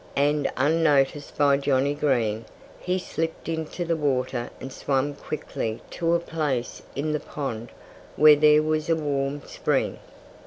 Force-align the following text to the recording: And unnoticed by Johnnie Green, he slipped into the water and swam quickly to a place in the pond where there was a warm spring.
And 0.17 0.51
unnoticed 0.57 1.37
by 1.37 1.57
Johnnie 1.57 1.93
Green, 1.93 2.45
he 2.79 2.97
slipped 2.97 3.47
into 3.47 3.85
the 3.85 3.95
water 3.95 4.49
and 4.59 4.73
swam 4.73 5.13
quickly 5.13 5.79
to 5.91 6.15
a 6.15 6.19
place 6.19 6.81
in 6.95 7.11
the 7.13 7.19
pond 7.19 7.69
where 8.15 8.35
there 8.35 8.63
was 8.63 8.89
a 8.89 8.95
warm 8.95 9.43
spring. 9.45 9.99